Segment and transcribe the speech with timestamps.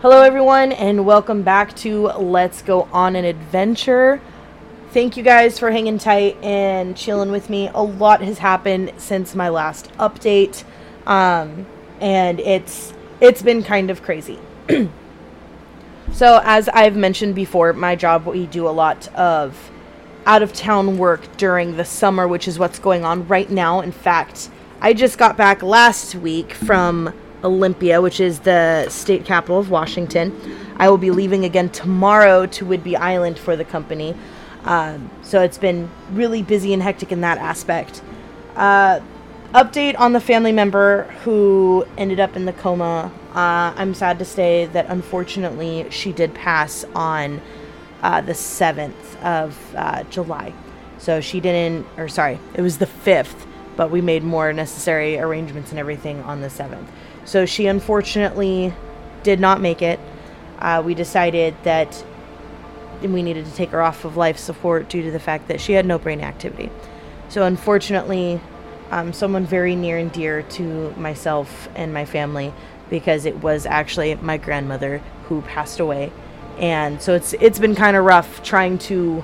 [0.00, 4.20] Hello, everyone, and welcome back to Let's Go on an Adventure.
[4.92, 7.68] Thank you guys for hanging tight and chilling with me.
[7.74, 10.62] A lot has happened since my last update,
[11.04, 11.66] um,
[12.00, 14.38] and it's it's been kind of crazy.
[16.12, 19.68] so, as I've mentioned before, my job we do a lot of
[20.26, 23.80] out of town work during the summer, which is what's going on right now.
[23.80, 24.48] In fact,
[24.80, 27.12] I just got back last week from
[27.44, 30.38] Olympia, which is the state capital of Washington.
[30.76, 34.14] I will be leaving again tomorrow to Whidbey Island for the company.
[34.64, 38.02] Um, so it's been really busy and hectic in that aspect.
[38.56, 39.00] Uh,
[39.54, 43.12] update on the family member who ended up in the coma.
[43.30, 47.40] Uh, I'm sad to say that unfortunately she did pass on
[48.02, 50.52] uh, the 7th of uh, July.
[50.98, 53.46] So she didn't, or sorry, it was the 5th,
[53.76, 56.86] but we made more necessary arrangements and everything on the 7th.
[57.28, 58.72] So she unfortunately
[59.22, 60.00] did not make it.
[60.58, 62.02] Uh, we decided that
[63.02, 65.74] we needed to take her off of life support due to the fact that she
[65.74, 66.70] had no brain activity.
[67.28, 68.40] So unfortunately,
[68.90, 72.54] um, someone very near and dear to myself and my family,
[72.88, 76.10] because it was actually my grandmother who passed away,
[76.58, 79.22] and so it's it's been kind of rough trying to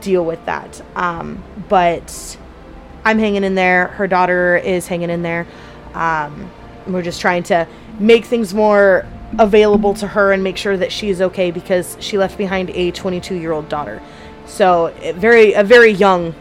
[0.00, 0.80] deal with that.
[0.96, 2.38] Um, but
[3.04, 3.88] I'm hanging in there.
[3.88, 5.46] Her daughter is hanging in there.
[5.92, 6.50] Um,
[6.86, 7.66] we're just trying to
[7.98, 9.06] make things more
[9.38, 13.34] available to her and make sure that she's okay because she left behind a 22
[13.34, 14.02] year old daughter.
[14.46, 16.34] So very a very young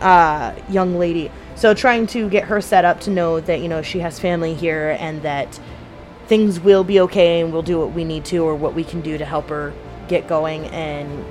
[0.00, 1.30] uh, young lady.
[1.54, 4.54] So trying to get her set up to know that you know she has family
[4.54, 5.58] here and that
[6.26, 9.00] things will be okay and we'll do what we need to or what we can
[9.00, 9.72] do to help her
[10.08, 11.24] get going and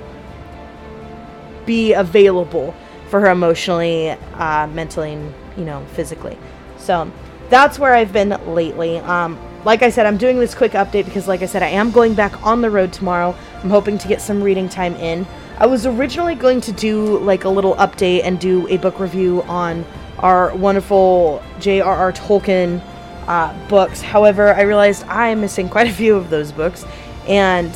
[1.64, 2.74] be available
[3.08, 6.36] for her emotionally, uh, mentally, and you know physically.
[6.78, 7.10] So
[7.50, 8.98] that's where I've been lately.
[8.98, 11.90] Um, like I said, I'm doing this quick update because, like I said, I am
[11.90, 13.34] going back on the road tomorrow.
[13.62, 15.26] I'm hoping to get some reading time in.
[15.58, 19.42] I was originally going to do like a little update and do a book review
[19.42, 19.84] on
[20.20, 22.12] our wonderful J.R.R.
[22.12, 22.80] Tolkien
[23.26, 24.00] uh, books.
[24.00, 26.84] However, I realized I am missing quite a few of those books,
[27.26, 27.72] and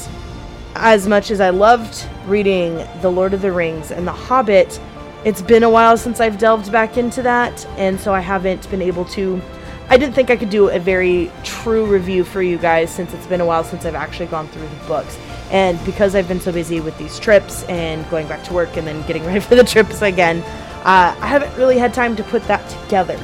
[0.74, 4.80] as much as I loved reading The Lord of the Rings and The Hobbit,
[5.24, 8.82] it's been a while since I've delved back into that, and so I haven't been
[8.82, 9.41] able to
[9.88, 13.26] I didn't think I could do a very true review for you guys since it's
[13.26, 15.19] been a while since I've actually gone through the books.
[15.50, 18.87] And because I've been so busy with these trips and going back to work and
[18.87, 20.38] then getting ready for the trips again,
[20.84, 23.19] uh, I haven't really had time to put that together.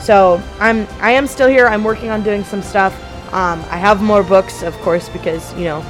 [0.00, 1.66] So I'm I am still here.
[1.66, 2.94] I'm working on doing some stuff.
[3.32, 5.80] Um, I have more books, of course, because you know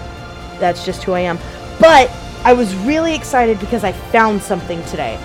[0.59, 1.39] that's just who I am.
[1.79, 2.11] But
[2.45, 5.17] I was really excited because I found something today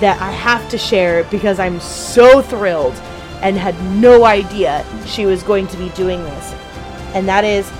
[0.00, 2.94] that I have to share because I'm so thrilled
[3.42, 6.52] and had no idea she was going to be doing this.
[7.14, 7.70] And that is,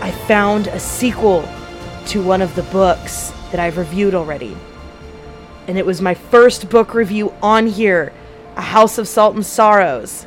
[0.00, 1.48] I found a sequel
[2.06, 4.56] to one of the books that I've reviewed already.
[5.66, 8.12] And it was my first book review on here
[8.56, 10.26] A House of Salt and Sorrows.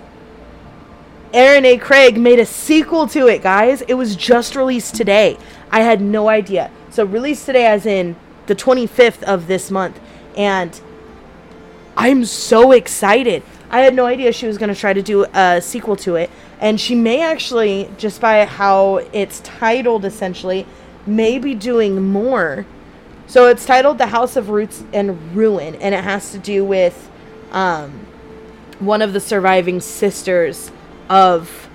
[1.33, 1.77] Erin A.
[1.77, 3.81] Craig made a sequel to it, guys.
[3.81, 5.37] It was just released today.
[5.71, 6.69] I had no idea.
[6.91, 9.99] So, released today, as in the 25th of this month.
[10.37, 10.79] And
[11.97, 13.41] I'm so excited.
[13.73, 16.29] I had no idea she was going to try to do a sequel to it.
[16.59, 20.67] And she may actually, just by how it's titled essentially,
[21.07, 22.67] may be doing more.
[23.25, 27.09] So it's titled The House of Roots and Ruin, and it has to do with
[27.51, 28.05] um,
[28.77, 30.69] one of the surviving sisters
[31.09, 31.67] of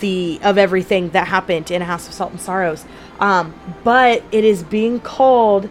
[0.00, 2.84] the of everything that happened in House of Salt and Sorrows.
[3.18, 5.70] Um, but it is being called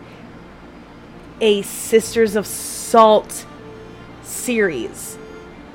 [1.39, 3.45] a Sisters of Salt
[4.23, 5.19] series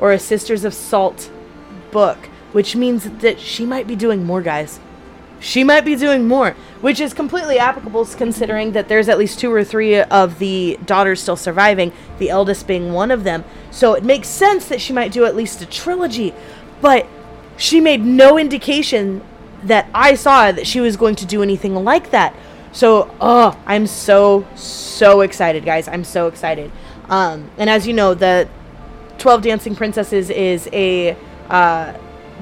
[0.01, 1.31] or a Sisters of Salt
[1.93, 2.19] book,
[2.53, 4.81] which means that she might be doing more, guys.
[5.39, 6.51] She might be doing more,
[6.81, 11.23] which is completely applicable considering that there's at least two or three of the daughters
[11.23, 13.45] still surviving, the eldest being one of them.
[13.71, 16.35] So it makes sense that she might do at least a trilogy,
[16.83, 17.07] but
[17.57, 19.23] she made no indication
[19.63, 22.35] that I saw that she was going to do anything like that.
[22.73, 25.89] So, oh, I'm so so excited, guys.
[25.89, 26.71] I'm so excited.
[27.09, 28.49] Um, and as you know, the
[29.21, 31.17] 12 Dancing Princesses is a
[31.51, 31.97] uh,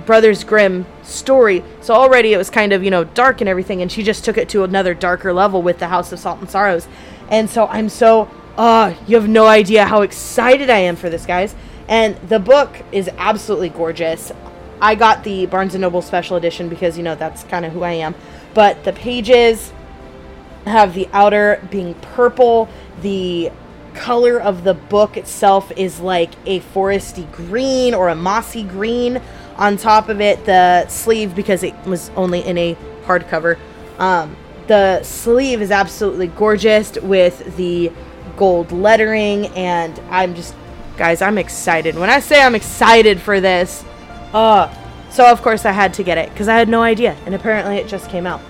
[0.06, 1.62] Brothers Grimm story.
[1.80, 3.82] So already it was kind of, you know, dark and everything.
[3.82, 6.48] And she just took it to another darker level with the House of Salt and
[6.48, 6.86] Sorrows.
[7.30, 11.26] And so I'm so, uh, you have no idea how excited I am for this,
[11.26, 11.54] guys.
[11.88, 14.30] And the book is absolutely gorgeous.
[14.80, 17.82] I got the Barnes & Noble special edition because, you know, that's kind of who
[17.82, 18.14] I am.
[18.54, 19.72] But the pages
[20.64, 22.68] have the outer being purple,
[23.02, 23.50] the
[23.98, 29.20] color of the book itself is like a foresty green or a mossy green.
[29.56, 33.58] On top of it, the sleeve, because it was only in a hardcover.
[33.98, 34.36] Um,
[34.68, 37.90] the sleeve is absolutely gorgeous with the
[38.36, 40.54] gold lettering, and I'm just,
[40.96, 41.96] guys, I'm excited.
[41.96, 43.84] When I say I'm excited for this,
[44.32, 44.72] uh,
[45.10, 47.78] so of course I had to get it because I had no idea, and apparently
[47.78, 48.40] it just came out.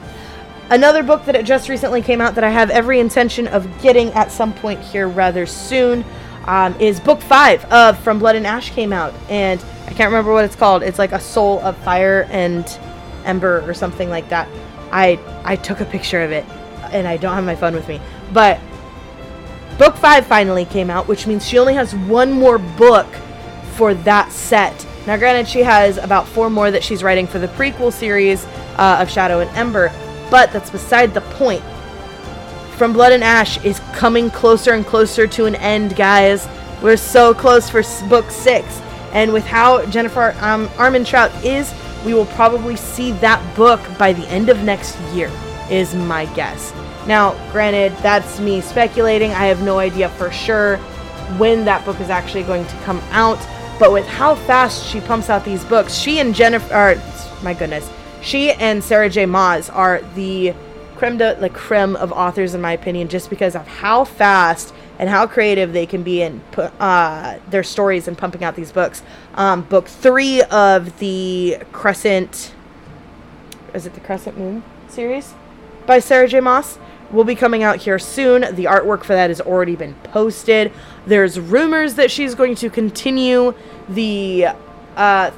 [0.70, 4.31] Another book that just recently came out that I have every intention of getting at
[4.31, 6.05] some point here rather soon
[6.44, 10.32] um, is book five of From Blood and Ash came out, and I can't remember
[10.32, 10.82] what it's called.
[10.82, 12.67] It's like a soul of fire and
[13.25, 14.47] ember or something like that.
[14.93, 16.44] I I took a picture of it,
[16.93, 17.99] and I don't have my phone with me.
[18.35, 18.61] But
[19.79, 23.06] book five finally came out, which means she only has one more book
[23.76, 24.87] for that set.
[25.06, 28.44] Now, granted, she has about four more that she's writing for the prequel series
[28.76, 29.91] uh, of Shadow and Ember,
[30.30, 31.62] but that's beside the point.
[32.76, 36.46] From Blood and Ash is coming closer and closer to an end, guys.
[36.80, 38.80] We're so close for book six.
[39.12, 44.26] And with how Jennifer um, Armentrout is, we will probably see that book by the
[44.28, 45.30] end of next year,
[45.70, 46.72] is my guess.
[47.06, 49.32] Now, granted, that's me speculating.
[49.32, 50.76] I have no idea for sure
[51.36, 53.38] when that book is actually going to come out.
[53.78, 57.90] But with how fast she pumps out these books, she and Jennifer, or, my goodness,
[58.23, 59.26] she and Sarah J.
[59.26, 60.55] Maas are the
[60.97, 65.09] creme de la creme of authors, in my opinion, just because of how fast and
[65.09, 69.03] how creative they can be in uh, their stories and pumping out these books.
[69.35, 72.53] Um, book three of the Crescent,
[73.75, 75.35] is it the Crescent Moon series
[75.87, 76.41] by Sarah J.
[76.41, 76.79] Maas?
[77.11, 78.43] Will be coming out here soon.
[78.55, 80.73] The artwork for that has already been posted.
[81.06, 83.55] There's rumors that she's going to continue
[83.88, 84.49] the
[84.94, 85.31] uh,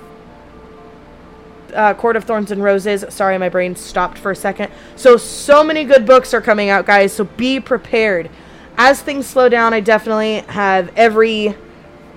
[1.75, 3.05] uh, Court of Thorns and Roses.
[3.09, 4.73] Sorry, my brain stopped for a second.
[4.97, 7.13] So, so many good books are coming out, guys.
[7.13, 8.31] So be prepared.
[8.77, 11.55] As things slow down, I definitely have every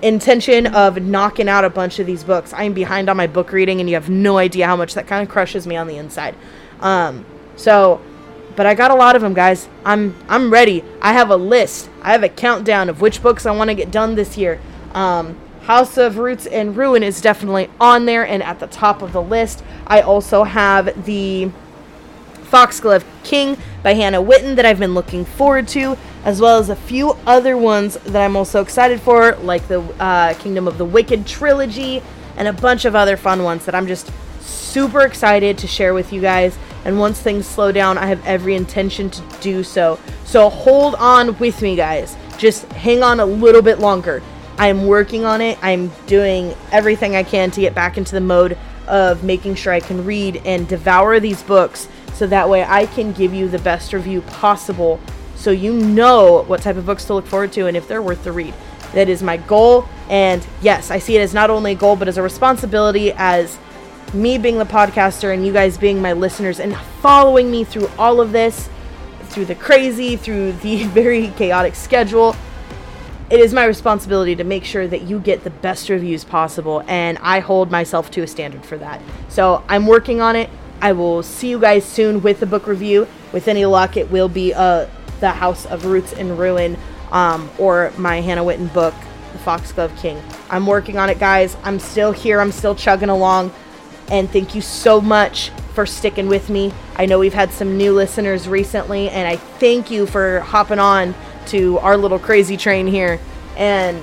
[0.02, 2.52] intention of knocking out a bunch of these books.
[2.52, 5.22] I'm behind on my book reading, and you have no idea how much that kind
[5.22, 6.34] of crushes me on the inside.
[6.80, 7.24] Um,
[7.56, 8.00] so,
[8.56, 9.68] but I got a lot of them, guys.
[9.84, 10.84] I'm I'm ready.
[11.00, 11.90] I have a list.
[12.02, 14.60] I have a countdown of which books I want to get done this year.
[14.92, 15.36] Um,
[15.66, 19.22] House of Roots and Ruin is definitely on there and at the top of the
[19.22, 19.64] list.
[19.86, 21.50] I also have the
[22.42, 26.76] Foxglove King by Hannah Whitten that I've been looking forward to, as well as a
[26.76, 31.26] few other ones that I'm also excited for, like the uh, Kingdom of the Wicked
[31.26, 32.02] trilogy
[32.36, 36.12] and a bunch of other fun ones that I'm just super excited to share with
[36.12, 36.58] you guys.
[36.84, 39.98] And once things slow down, I have every intention to do so.
[40.26, 42.16] So hold on with me, guys.
[42.36, 44.22] Just hang on a little bit longer.
[44.58, 45.58] I'm working on it.
[45.62, 48.56] I'm doing everything I can to get back into the mode
[48.86, 53.12] of making sure I can read and devour these books so that way I can
[53.12, 55.00] give you the best review possible
[55.34, 58.24] so you know what type of books to look forward to and if they're worth
[58.24, 58.54] the read.
[58.92, 59.88] That is my goal.
[60.08, 63.58] And yes, I see it as not only a goal, but as a responsibility as
[64.12, 68.20] me being the podcaster and you guys being my listeners and following me through all
[68.20, 68.68] of this,
[69.24, 72.36] through the crazy, through the very chaotic schedule
[73.30, 77.18] it is my responsibility to make sure that you get the best reviews possible, and
[77.18, 79.00] I hold myself to a standard for that.
[79.28, 80.50] So I'm working on it.
[80.80, 83.08] I will see you guys soon with the book review.
[83.32, 84.86] With any luck, it will be uh,
[85.20, 86.76] The House of Roots and Ruin
[87.10, 88.94] um, or my Hannah Whitten book,
[89.32, 90.20] The Foxglove King.
[90.50, 91.56] I'm working on it, guys.
[91.62, 92.40] I'm still here.
[92.40, 93.52] I'm still chugging along.
[94.10, 96.72] And thank you so much for sticking with me.
[96.96, 101.14] I know we've had some new listeners recently, and I thank you for hopping on
[101.48, 103.20] to our little crazy train here
[103.56, 104.02] and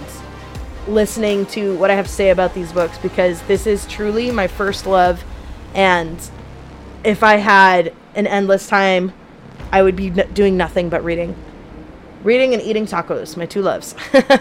[0.88, 4.48] listening to what I have to say about these books because this is truly my
[4.48, 5.24] first love.
[5.74, 6.20] And
[7.04, 9.14] if I had an endless time,
[9.72, 11.36] I would be doing nothing but reading.
[12.24, 13.96] Reading and eating tacos, my two loves.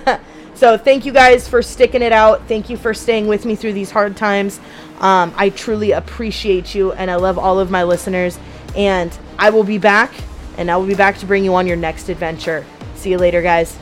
[0.54, 2.46] so, thank you guys for sticking it out.
[2.46, 4.60] Thank you for staying with me through these hard times.
[4.98, 8.38] Um, I truly appreciate you, and I love all of my listeners.
[8.76, 10.12] And I will be back,
[10.58, 12.66] and I will be back to bring you on your next adventure.
[13.00, 13.78] See you later, guys.